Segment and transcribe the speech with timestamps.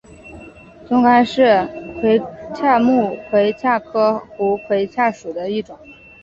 [0.87, 1.67] 棕蚶是
[2.01, 2.17] 魁
[2.55, 5.77] 蛤目魁蛤科胡魁蛤属的一种。